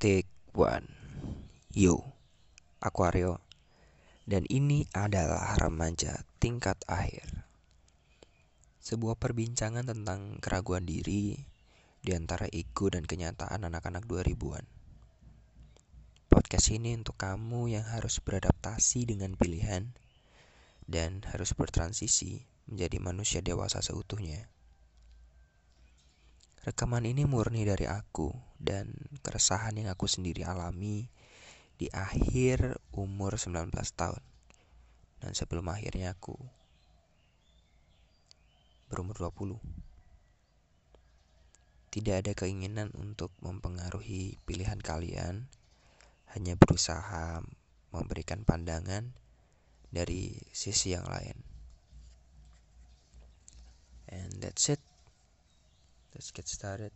[0.00, 0.88] Take one.
[1.76, 2.00] Yo
[2.80, 3.36] Aku Aryo
[4.24, 7.44] Dan ini adalah remaja tingkat akhir.
[8.80, 11.36] Sebuah perbincangan tentang keraguan diri
[12.00, 14.64] Di antara ego dan kenyataan anak-anak 2000-an
[16.32, 19.92] Podcast ini untuk kamu yang harus beradaptasi dengan pilihan
[20.88, 24.48] Dan harus bertransisi menjadi manusia dewasa seutuhnya
[26.60, 28.28] Rekaman ini murni dari aku
[28.60, 28.92] dan
[29.24, 31.08] keresahan yang aku sendiri alami
[31.80, 34.22] di akhir umur 19 tahun
[35.20, 36.36] dan sebelum akhirnya aku
[38.90, 39.56] berumur 20.
[41.90, 45.46] Tidak ada keinginan untuk mempengaruhi pilihan kalian,
[46.34, 47.42] hanya berusaha
[47.94, 49.14] memberikan pandangan
[49.90, 51.38] dari sisi yang lain.
[54.10, 54.89] And that's it.
[56.10, 56.90] Let's get started.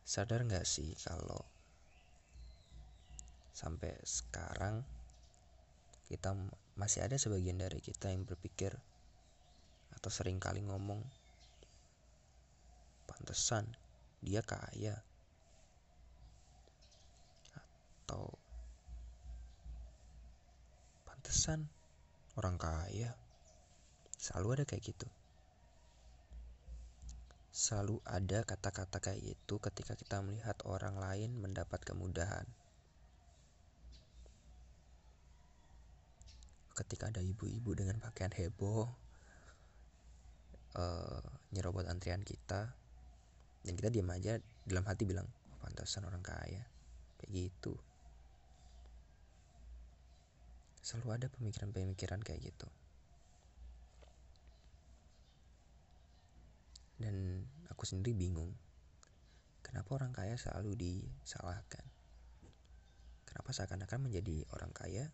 [0.00, 1.44] Sadar nggak sih kalau
[3.52, 4.80] sampai sekarang
[6.08, 6.32] kita
[6.80, 8.72] masih ada sebagian dari kita yang berpikir
[9.92, 11.04] atau sering kali ngomong
[13.04, 13.68] pantesan
[14.24, 15.04] dia kaya.
[18.08, 18.40] Atau
[21.04, 21.68] pantesan
[22.40, 23.12] orang kaya.
[24.16, 25.19] Selalu ada kayak gitu
[27.50, 32.46] Selalu ada kata-kata kayak itu ketika kita melihat orang lain mendapat kemudahan.
[36.78, 38.86] Ketika ada ibu-ibu dengan pakaian heboh
[40.78, 42.70] uh, nyerobot antrian kita
[43.66, 46.62] dan kita diam aja dalam hati bilang oh, pantasan orang kaya.
[47.18, 47.74] Kayak gitu.
[50.86, 52.70] Selalu ada pemikiran-pemikiran kayak gitu
[57.00, 58.52] dan aku sendiri bingung
[59.64, 61.84] kenapa orang kaya selalu disalahkan?
[63.24, 65.08] Kenapa seakan-akan menjadi orang kaya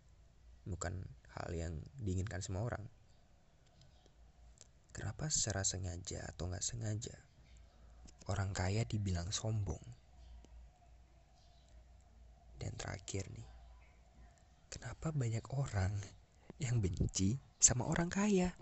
[0.66, 1.04] bukan
[1.36, 2.82] hal yang diinginkan semua orang?
[4.90, 7.14] Kenapa secara sengaja atau nggak sengaja
[8.26, 9.82] orang kaya dibilang sombong?
[12.56, 13.48] Dan terakhir nih
[14.72, 15.92] kenapa banyak orang
[16.56, 18.56] yang benci sama orang kaya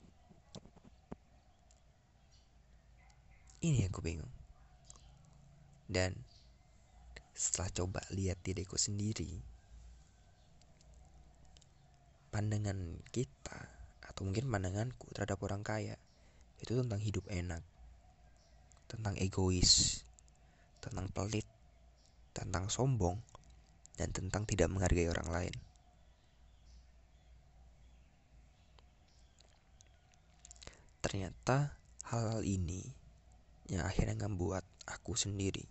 [3.64, 4.28] Ini yang aku bingung.
[5.88, 6.12] Dan
[7.32, 9.41] setelah coba lihat diriku sendiri,
[12.28, 13.60] pandangan kita
[14.04, 15.97] atau mungkin pandanganku terhadap orang kaya
[16.60, 17.64] itu tentang hidup enak,
[18.84, 20.04] tentang egois,
[20.84, 21.48] tentang pelit,
[22.36, 23.16] tentang sombong,
[23.97, 25.56] dan tentang tidak menghargai orang lain.
[31.00, 31.80] Ternyata
[32.12, 33.03] hal-hal ini
[33.72, 35.64] yang akhirnya membuat aku sendiri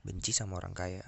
[0.00, 1.04] benci sama orang kaya.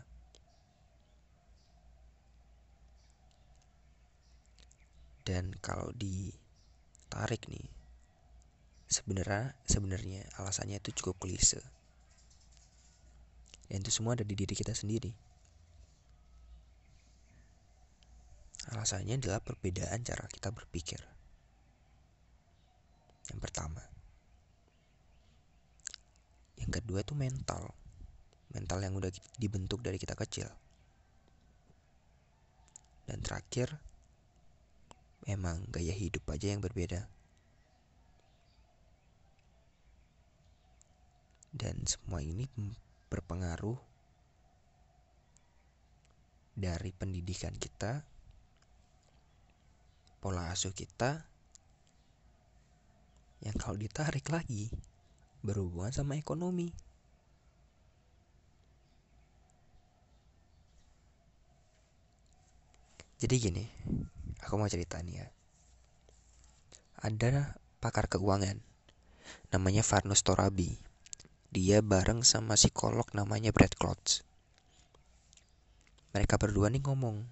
[5.23, 7.67] Dan kalau ditarik nih,
[8.91, 11.63] sebenarnya sebenarnya alasannya itu cukup klise.
[13.71, 15.15] Dan itu semua ada di diri kita sendiri.
[18.75, 21.01] Alasannya adalah perbedaan cara kita berpikir.
[23.31, 23.92] Yang pertama,
[26.83, 27.71] kedua itu mental.
[28.53, 30.51] Mental yang udah dibentuk dari kita kecil.
[33.07, 33.79] Dan terakhir
[35.25, 37.07] emang gaya hidup aja yang berbeda.
[41.55, 42.49] Dan semua ini
[43.09, 43.77] berpengaruh
[46.53, 48.05] dari pendidikan kita
[50.21, 51.25] pola asuh kita
[53.43, 54.71] yang kalau ditarik lagi
[55.43, 56.71] berhubungan sama ekonomi.
[63.23, 63.65] Jadi gini,
[64.43, 65.29] aku mau cerita nih ya.
[67.03, 68.59] Ada pakar keuangan,
[69.55, 70.79] namanya Farnus Torabi.
[71.55, 74.27] Dia bareng sama psikolog namanya Brad Klotz.
[76.15, 77.23] Mereka berdua nih ngomong,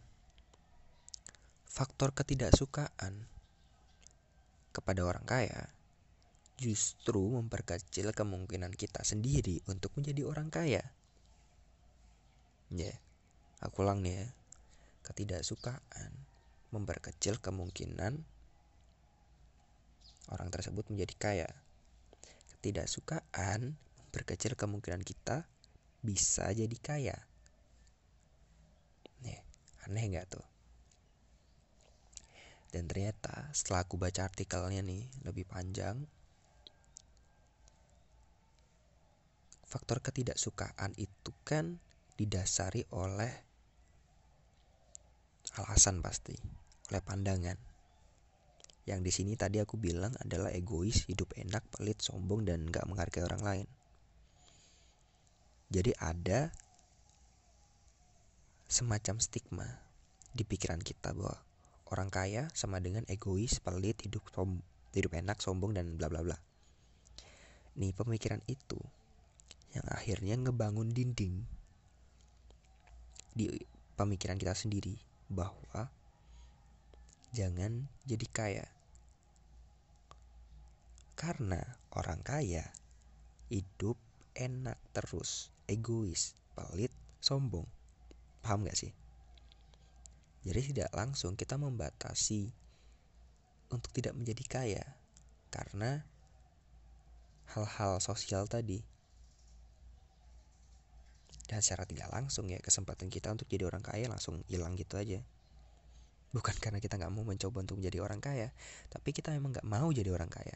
[1.67, 3.27] faktor ketidaksukaan
[4.71, 5.75] kepada orang kaya
[6.61, 10.85] justru memperkecil kemungkinan kita sendiri untuk menjadi orang kaya.
[12.69, 12.97] Ya, yeah,
[13.65, 14.27] aku ulang nih ya.
[15.01, 16.13] Ketidaksukaan
[16.69, 18.21] memperkecil kemungkinan
[20.29, 21.49] orang tersebut menjadi kaya.
[22.53, 25.49] Ketidaksukaan memperkecil kemungkinan kita
[26.05, 27.17] bisa jadi kaya.
[29.25, 29.41] Nih,
[29.89, 30.47] aneh nggak tuh?
[32.71, 36.07] Dan ternyata setelah aku baca artikelnya nih lebih panjang,
[39.71, 41.79] faktor ketidaksukaan itu kan
[42.19, 43.31] didasari oleh
[45.57, 46.35] alasan pasti,
[46.91, 47.55] oleh pandangan.
[48.85, 53.23] Yang di sini tadi aku bilang adalah egois, hidup enak, pelit, sombong, dan gak menghargai
[53.23, 53.69] orang lain.
[55.71, 56.51] Jadi ada
[58.67, 59.69] semacam stigma
[60.35, 61.39] di pikiran kita bahwa
[61.95, 64.27] orang kaya sama dengan egois, pelit, hidup
[64.91, 66.39] hidup enak, sombong dan bla bla bla.
[67.79, 68.83] Nih pemikiran itu
[69.71, 71.47] yang akhirnya ngebangun dinding
[73.35, 73.47] di
[73.95, 74.99] pemikiran kita sendiri
[75.31, 75.91] bahwa
[77.31, 78.67] jangan jadi kaya.
[81.15, 81.61] Karena
[81.95, 82.65] orang kaya
[83.53, 83.95] hidup
[84.35, 86.91] enak terus, egois, pelit,
[87.21, 87.69] sombong.
[88.41, 88.91] Paham gak sih?
[90.41, 92.49] Jadi tidak langsung kita membatasi
[93.71, 94.85] untuk tidak menjadi kaya
[95.53, 96.03] karena
[97.53, 98.81] hal-hal sosial tadi.
[101.51, 105.19] Dan secara tidak langsung ya kesempatan kita untuk jadi orang kaya langsung hilang gitu aja.
[106.31, 108.55] Bukan karena kita nggak mau mencoba untuk menjadi orang kaya,
[108.87, 110.55] tapi kita memang nggak mau jadi orang kaya.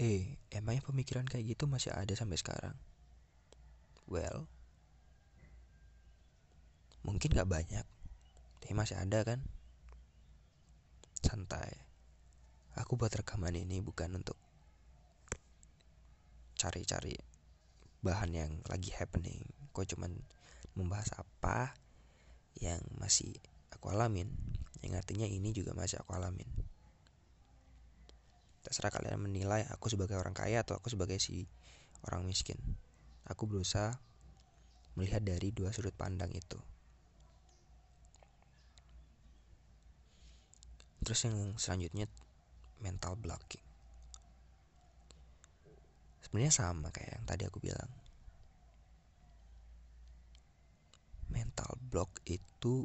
[0.00, 2.74] Eh, emangnya pemikiran kayak gitu masih ada sampai sekarang?
[4.10, 4.50] Well,
[7.06, 7.86] mungkin gak banyak,
[8.62, 9.40] tapi masih ada kan?
[11.22, 11.81] Santai.
[12.80, 14.38] Aku buat rekaman ini bukan untuk
[16.56, 17.16] cari-cari
[18.00, 19.44] bahan yang lagi happening.
[19.76, 20.12] Kok cuman
[20.76, 21.76] membahas apa
[22.60, 23.32] yang masih
[23.72, 24.32] aku alamin.
[24.80, 26.48] Yang artinya ini juga masih aku alamin
[28.62, 31.50] terserah kalian menilai aku sebagai orang kaya atau aku sebagai si
[32.06, 32.56] orang miskin
[33.26, 33.98] aku berusaha
[34.94, 36.58] melihat dari dua sudut pandang itu
[41.02, 42.06] terus yang selanjutnya
[42.82, 43.64] mental blocking
[46.26, 47.90] sebenarnya sama kayak yang tadi aku bilang
[51.32, 52.84] mental block itu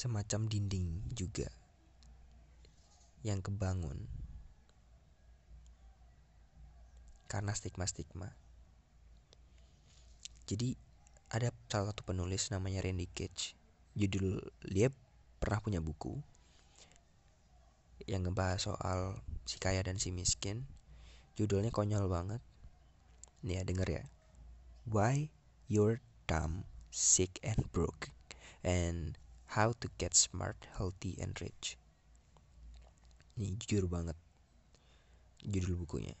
[0.00, 1.50] semacam dinding juga
[3.20, 4.08] yang kebangun
[7.28, 8.32] karena stigma-stigma.
[10.48, 10.74] Jadi
[11.30, 13.54] ada salah satu penulis namanya Randy Cage.
[13.94, 14.90] Judul dia
[15.38, 16.18] pernah punya buku
[18.08, 20.68] yang ngebahas soal si kaya dan si miskin.
[21.36, 22.42] Judulnya konyol banget.
[23.44, 24.04] Nih ya denger ya.
[24.88, 25.32] Why
[25.66, 28.12] you're dumb, sick and broke
[28.62, 29.16] and
[29.56, 31.80] how to get smart, healthy and rich.
[33.40, 34.16] Ini jujur banget
[35.44, 36.12] judul bukunya.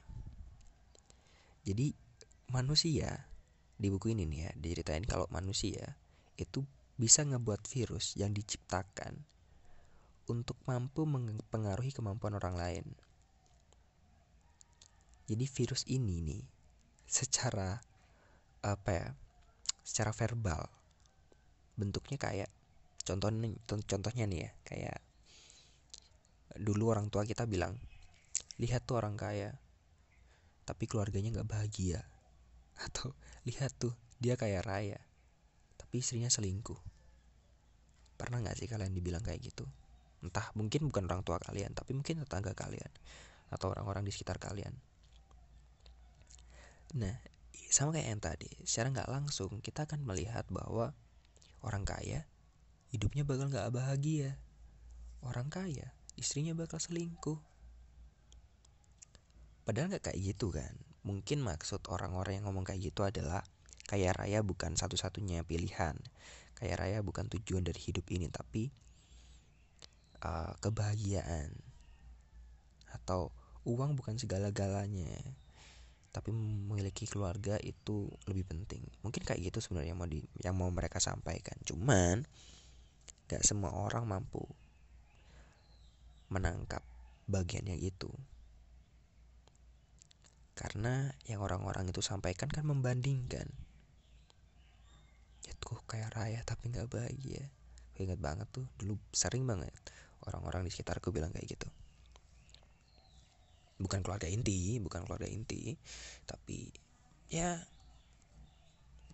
[1.64, 1.92] Jadi
[2.48, 3.28] manusia
[3.80, 5.96] di buku ini nih ya diceritain kalau manusia
[6.36, 6.64] itu
[7.00, 9.24] bisa ngebuat virus yang diciptakan
[10.30, 12.86] untuk mampu mempengaruhi kemampuan orang lain.
[15.26, 16.42] Jadi virus ini nih
[17.06, 17.82] secara
[18.62, 19.08] apa ya?
[19.82, 20.80] Secara verbal
[21.74, 22.50] bentuknya kayak
[23.08, 24.98] contohnya contohnya nih ya kayak
[26.60, 27.80] dulu orang tua kita bilang
[28.60, 29.56] lihat tuh orang kaya
[30.68, 32.04] tapi keluarganya nggak bahagia
[32.86, 33.16] atau
[33.48, 35.00] lihat tuh dia kaya raya
[35.80, 36.76] tapi istrinya selingkuh
[38.20, 39.64] pernah nggak sih kalian dibilang kayak gitu
[40.20, 42.92] entah mungkin bukan orang tua kalian tapi mungkin tetangga kalian
[43.50, 44.72] atau orang-orang di sekitar kalian
[46.96, 47.16] nah
[47.70, 50.92] sama kayak yang tadi secara nggak langsung kita akan melihat bahwa
[51.62, 52.26] orang kaya
[52.90, 54.36] hidupnya bakal nggak bahagia
[55.22, 57.40] orang kaya istrinya bakal selingkuh.
[59.64, 60.76] Padahal nggak kayak gitu kan.
[61.00, 63.40] Mungkin maksud orang-orang yang ngomong kayak gitu adalah
[63.88, 65.96] kaya raya bukan satu-satunya pilihan.
[66.60, 68.68] Kaya raya bukan tujuan dari hidup ini, tapi
[70.24, 71.52] uh, kebahagiaan
[72.92, 73.32] atau
[73.64, 75.20] uang bukan segala-galanya.
[76.10, 78.82] Tapi memiliki keluarga itu lebih penting.
[79.06, 81.54] Mungkin kayak gitu sebenarnya mau di, yang mau mereka sampaikan.
[81.62, 82.26] Cuman
[83.30, 84.42] gak semua orang mampu
[86.34, 86.82] menangkap
[87.30, 88.10] bagian yang itu.
[90.58, 93.46] Karena yang orang-orang itu sampaikan kan membandingkan.
[95.46, 97.48] Ya tuh kayak raya tapi nggak bahagia.
[97.94, 99.72] Gue inget banget tuh dulu sering banget
[100.28, 101.68] orang-orang di sekitarku bilang kayak gitu.
[103.80, 105.72] Bukan keluarga inti, bukan keluarga inti,
[106.28, 106.68] tapi
[107.32, 107.56] ya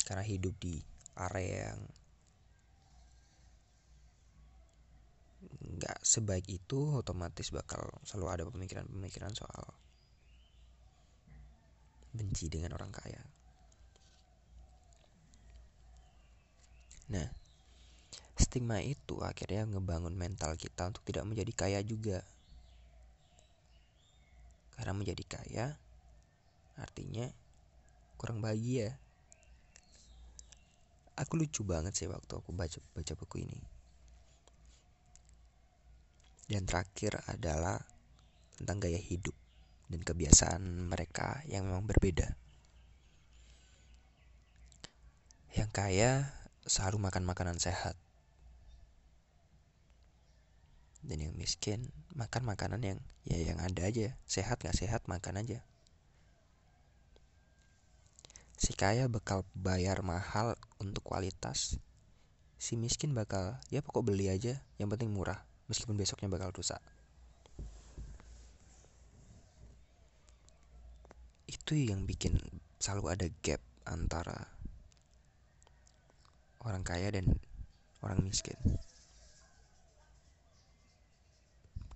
[0.07, 0.83] karena hidup di
[1.19, 1.81] area yang
[5.77, 9.77] nggak sebaik itu otomatis bakal selalu ada pemikiran-pemikiran soal
[12.17, 13.23] benci dengan orang kaya.
[17.13, 17.29] Nah,
[18.57, 22.25] stigma itu akhirnya ngebangun mental kita untuk tidak menjadi kaya juga.
[24.81, 25.77] Karena menjadi kaya
[26.81, 27.29] artinya
[28.17, 28.97] kurang bahagia.
[31.21, 33.61] Aku lucu banget sih waktu aku baca baca buku ini.
[36.49, 37.77] Dan terakhir adalah
[38.57, 39.37] tentang gaya hidup
[39.93, 42.33] dan kebiasaan mereka yang memang berbeda.
[45.53, 46.11] Yang kaya
[46.65, 48.01] selalu makan makanan sehat.
[51.07, 55.63] Dan yang miskin makan makanan yang ya yang ada aja, sehat nggak sehat makan aja.
[58.59, 61.79] Si kaya bakal bayar mahal untuk kualitas.
[62.59, 66.83] Si miskin bakal ya pokok beli aja, yang penting murah, meskipun besoknya bakal rusak.
[71.47, 72.43] Itu yang bikin
[72.83, 74.51] selalu ada gap antara
[76.67, 77.39] orang kaya dan
[78.03, 78.59] orang miskin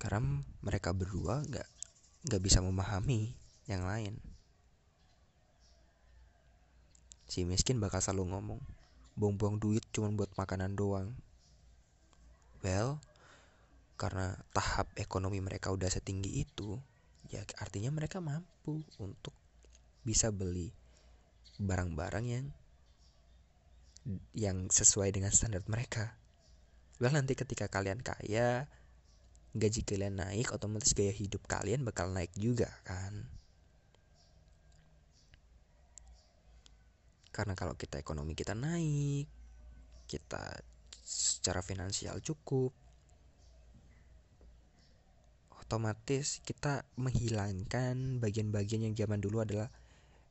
[0.00, 1.68] karena mereka berdua nggak
[2.26, 3.36] nggak bisa memahami
[3.68, 4.16] yang lain
[7.28, 8.60] si miskin bakal selalu ngomong
[9.14, 11.12] buang-buang duit cuma buat makanan doang
[12.64, 12.98] well
[14.00, 16.80] karena tahap ekonomi mereka udah setinggi itu
[17.28, 19.36] ya artinya mereka mampu untuk
[20.02, 20.72] bisa beli
[21.60, 22.46] barang-barang yang
[24.32, 26.16] yang sesuai dengan standar mereka.
[26.96, 28.68] Well nanti ketika kalian kaya,
[29.54, 33.26] gaji kalian naik, otomatis gaya hidup kalian bakal naik juga kan.
[37.30, 39.26] Karena kalau kita ekonomi kita naik,
[40.10, 40.62] kita
[41.02, 42.74] secara finansial cukup,
[45.58, 49.70] otomatis kita menghilangkan bagian-bagian yang zaman dulu adalah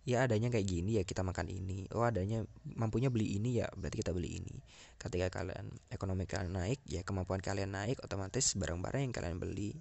[0.10, 1.86] ya adanya kayak gini ya kita makan ini.
[1.94, 4.56] Oh adanya mampunya beli ini ya berarti kita beli ini.
[4.98, 9.78] Ketika kalian ekonomi kalian naik ya kemampuan kalian naik otomatis barang-barang yang kalian beli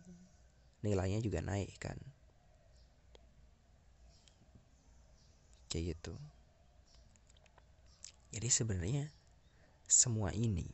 [0.85, 1.97] nilainya juga naik kan?
[5.73, 6.13] Kayak gitu.
[8.37, 9.05] Jadi sebenarnya
[9.89, 10.69] semua ini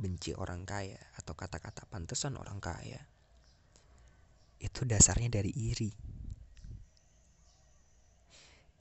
[0.00, 2.98] benci orang kaya atau kata-kata pantesan orang kaya
[4.62, 5.92] itu dasarnya dari iri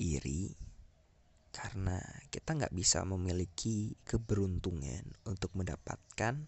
[0.02, 0.58] iri
[1.54, 2.02] karena
[2.34, 6.42] kita nggak bisa memiliki keberuntungan untuk mendapatkan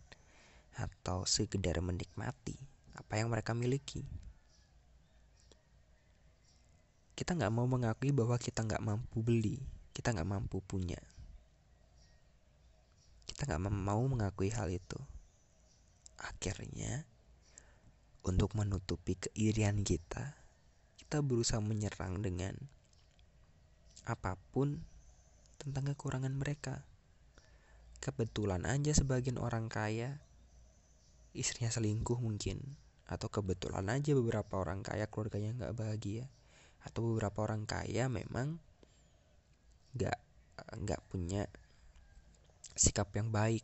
[0.73, 2.57] atau sekedar menikmati
[2.97, 4.01] apa yang mereka miliki.
[7.13, 9.61] Kita nggak mau mengakui bahwa kita nggak mampu beli,
[9.93, 10.97] kita nggak mampu punya.
[13.29, 14.97] Kita nggak mau mengakui hal itu.
[16.17, 17.05] Akhirnya,
[18.25, 20.33] untuk menutupi keirian kita,
[20.97, 22.57] kita berusaha menyerang dengan
[24.03, 24.83] apa pun
[25.59, 26.83] tentang kekurangan mereka.
[28.03, 30.19] Kebetulan aja sebagian orang kaya
[31.31, 32.61] istrinya selingkuh mungkin
[33.07, 36.25] atau kebetulan aja beberapa orang kaya keluarganya nggak bahagia
[36.83, 38.59] atau beberapa orang kaya memang
[39.95, 40.19] nggak
[40.83, 41.47] nggak punya
[42.75, 43.63] sikap yang baik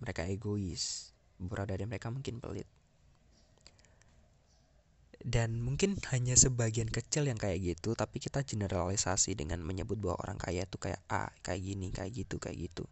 [0.00, 2.68] mereka egois beberapa dari mereka mungkin pelit
[5.20, 10.40] dan mungkin hanya sebagian kecil yang kayak gitu tapi kita generalisasi dengan menyebut bahwa orang
[10.40, 12.84] kaya itu kayak A kayak gini kayak gitu kayak gitu.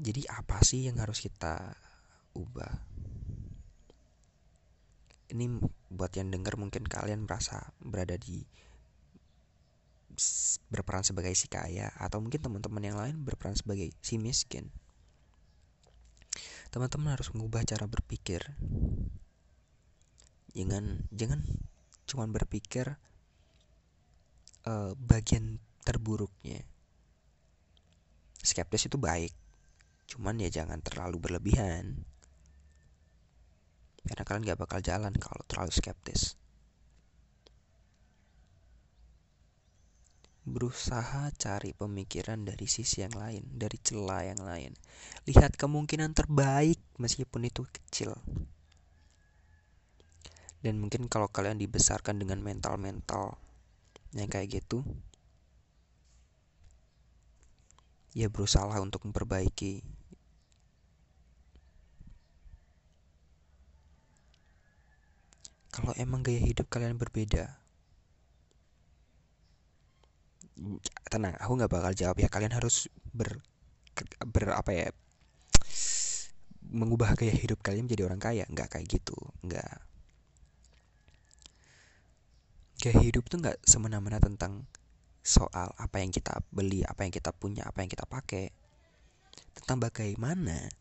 [0.00, 1.76] Jadi apa sih yang harus kita
[2.36, 2.72] ubah?
[5.30, 5.46] Ini
[5.92, 8.44] buat yang dengar mungkin kalian merasa berada di
[10.68, 14.68] berperan sebagai si kaya atau mungkin teman-teman yang lain berperan sebagai si miskin
[16.70, 18.42] teman-teman harus mengubah cara berpikir.
[20.54, 21.42] Jangan jangan
[22.06, 22.98] cuma berpikir
[24.66, 26.62] uh, bagian terburuknya.
[28.40, 29.34] Skeptis itu baik
[30.10, 32.02] cuman ya jangan terlalu berlebihan.
[34.02, 36.40] Karena kalian gak bakal jalan kalau terlalu skeptis
[40.50, 44.74] berusaha cari pemikiran dari sisi yang lain, dari celah yang lain.
[45.30, 48.18] Lihat kemungkinan terbaik meskipun itu kecil.
[50.60, 53.38] Dan mungkin kalau kalian dibesarkan dengan mental-mental
[54.12, 54.84] yang kayak gitu,
[58.10, 59.86] ya berusaha untuk memperbaiki
[65.70, 67.54] kalau emang gaya hidup kalian berbeda
[71.08, 73.40] tenang aku nggak bakal jawab ya kalian harus ber
[74.28, 74.86] ber apa ya
[76.70, 79.82] mengubah gaya hidup kalian menjadi orang kaya nggak kayak gitu nggak
[82.80, 84.64] gaya hidup tuh nggak semena-mena tentang
[85.20, 88.50] soal apa yang kita beli, apa yang kita punya, apa yang kita pakai.
[89.52, 90.72] Tentang bagaimana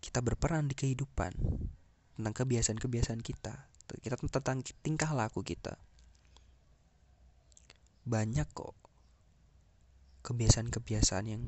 [0.00, 1.32] kita berperan di kehidupan,
[2.16, 3.68] tentang kebiasaan-kebiasaan kita,
[4.00, 5.76] kita tentang tingkah laku kita.
[8.04, 8.76] Banyak kok
[10.24, 11.42] kebiasaan-kebiasaan yang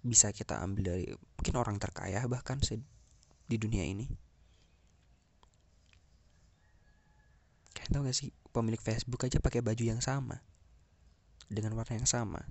[0.00, 2.62] bisa kita ambil dari mungkin orang terkaya bahkan
[3.46, 4.06] di dunia ini.
[7.74, 10.42] Kalian tahu gak sih pemilik Facebook aja pakai baju yang sama
[11.50, 12.42] dengan warna yang sama.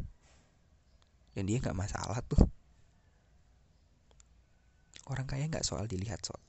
[1.36, 2.42] Dan dia nggak masalah tuh.
[5.08, 6.42] Orang kaya nggak soal dilihat soal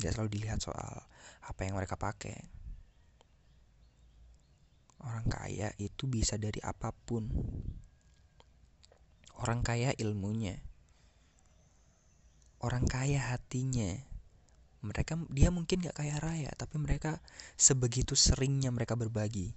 [0.00, 1.04] nggak selalu dilihat soal
[1.44, 2.48] apa yang mereka pakai
[5.00, 7.28] orang kaya itu bisa dari apa pun.
[9.40, 10.60] Orang kaya ilmunya.
[12.60, 13.96] Orang kaya hatinya.
[14.80, 17.20] Mereka dia mungkin gak kaya raya tapi mereka
[17.56, 19.52] sebegitu seringnya mereka berbagi.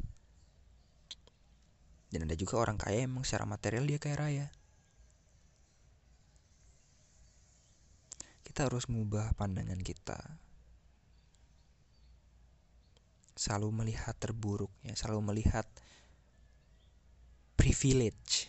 [2.11, 4.47] Dan ada juga orang kaya emang secara material dia kaya raya.
[8.43, 10.42] Kita harus mengubah pandangan kita
[13.43, 15.67] selalu melihat terburuk ya selalu melihat
[17.59, 18.47] privilege.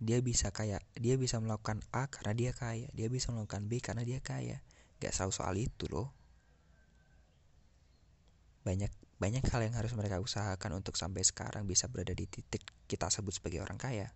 [0.00, 4.08] Dia bisa kayak dia bisa melakukan A karena dia kaya dia bisa melakukan B karena
[4.08, 4.64] dia kaya.
[5.04, 6.16] Gak selalu soal itu loh.
[8.64, 13.12] Banyak banyak hal yang harus mereka usahakan untuk sampai sekarang bisa berada di titik kita
[13.12, 14.10] sebut sebagai orang kaya.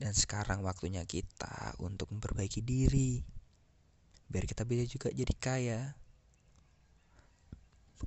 [0.00, 3.22] Dan sekarang waktunya kita untuk memperbaiki diri
[4.24, 5.80] biar kita bisa juga jadi kaya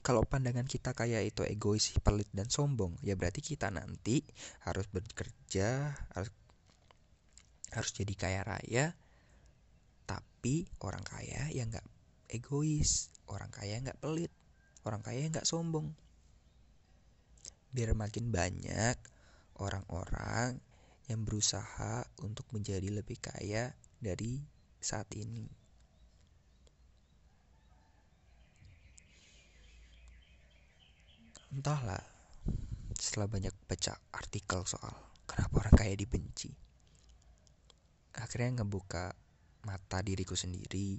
[0.03, 4.24] kalau pandangan kita kayak itu egois, pelit dan sombong, ya berarti kita nanti
[4.67, 6.32] harus bekerja, harus
[7.72, 8.86] harus jadi kaya raya,
[10.08, 11.88] tapi orang kaya yang nggak
[12.32, 14.32] egois, orang kaya nggak pelit,
[14.88, 15.91] orang kaya nggak sombong.
[17.72, 18.96] Biar makin banyak
[19.60, 20.60] orang-orang
[21.08, 24.44] yang berusaha untuk menjadi lebih kaya dari
[24.79, 25.66] saat ini.
[31.53, 32.03] Entahlah
[32.97, 34.93] setelah banyak baca artikel soal
[35.29, 36.51] kenapa orang kaya dibenci
[38.17, 39.13] akhirnya ngebuka
[39.63, 40.97] mata diriku sendiri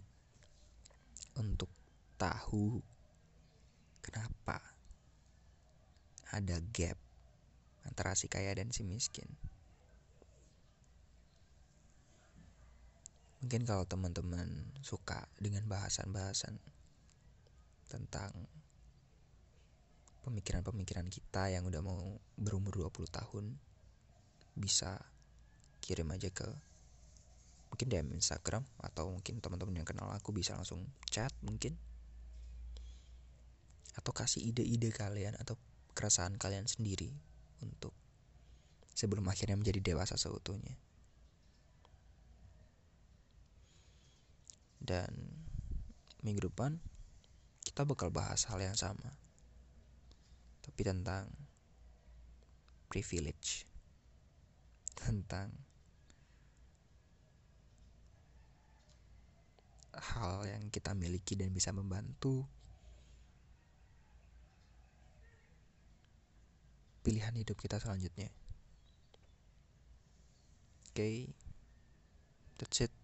[1.38, 1.70] untuk
[2.20, 2.78] tahu
[4.04, 4.78] kenapa
[6.28, 6.98] ada gap
[7.88, 9.28] antara si kaya dan si miskin.
[13.40, 16.58] Mungkin kalau teman-teman suka dengan bahasan-bahasan
[17.88, 18.34] tentang
[20.28, 23.56] pemikiran-pemikiran kita yang udah mau berumur 20 tahun
[24.52, 25.00] bisa
[25.80, 26.44] kirim aja ke
[27.72, 31.80] mungkin DM Instagram atau mungkin teman-teman yang kenal aku bisa langsung chat mungkin.
[33.96, 35.56] Atau kasih ide-ide kalian atau
[35.96, 37.10] keresahan kalian sendiri
[37.64, 37.96] untuk
[38.92, 40.76] sebelum akhirnya menjadi dewasa seutuhnya.
[44.78, 45.08] Dan
[46.20, 46.76] minggu depan
[47.64, 49.27] kita bakal bahas hal yang sama
[50.78, 51.26] tapi tentang
[52.86, 53.66] privilege
[54.94, 55.50] tentang
[59.90, 62.46] hal yang kita miliki dan bisa membantu
[67.02, 68.30] pilihan hidup kita selanjutnya.
[70.94, 71.16] Oke, okay.
[72.54, 72.94] that's it.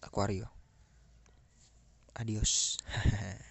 [0.00, 0.48] Aquario.
[2.16, 2.80] Adios.